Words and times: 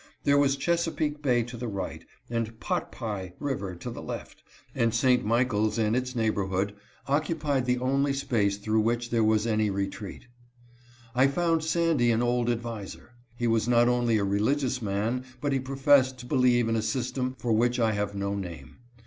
There 0.23 0.39
was 0.39 0.55
Chesapeake 0.57 1.21
Bay 1.21 1.43
to 1.43 1.55
the 1.55 1.67
right, 1.67 2.03
and 2.27 2.59
"Pot 2.59 2.91
pie" 2.91 3.33
river 3.37 3.75
to 3.75 3.91
the 3.91 4.01
left, 4.01 4.41
and 4.73 4.95
St. 4.95 5.23
Michaels 5.23 5.77
and 5.77 5.95
its 5.95 6.15
neighborhood 6.15 6.73
occupied 7.05 7.67
the 7.67 7.77
only 7.77 8.11
space 8.11 8.57
through 8.57 8.79
which 8.79 9.11
there 9.11 9.23
was 9.23 9.45
any 9.45 9.69
retreat. 9.69 10.25
I 11.13 11.27
found 11.27 11.63
Sandy 11.63 12.09
an 12.09 12.23
old 12.23 12.49
adviser. 12.49 13.11
He 13.35 13.45
was 13.45 13.67
not 13.67 13.87
only 13.87 14.17
a 14.17 14.23
religious 14.23 14.81
man, 14.81 15.23
but 15.39 15.53
he 15.53 15.59
professed 15.59 16.17
to 16.17 16.25
believe 16.25 16.67
in 16.67 16.75
a 16.75 16.81
system 16.81 17.35
for 17.37 17.53
which 17.53 17.79
I 17.79 17.91
have 17.91 18.15
no 18.15 18.33
name. 18.33 18.77